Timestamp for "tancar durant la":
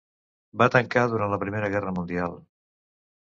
0.75-1.39